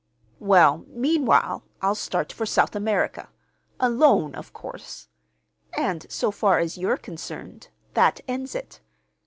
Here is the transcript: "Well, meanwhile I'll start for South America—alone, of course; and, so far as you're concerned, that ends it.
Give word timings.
"Well, 0.39 0.83
meanwhile 0.87 1.61
I'll 1.79 1.93
start 1.93 2.33
for 2.33 2.47
South 2.47 2.75
America—alone, 2.75 4.33
of 4.33 4.51
course; 4.51 5.09
and, 5.77 6.07
so 6.11 6.31
far 6.31 6.57
as 6.57 6.75
you're 6.75 6.97
concerned, 6.97 7.67
that 7.93 8.19
ends 8.27 8.55
it. 8.55 8.81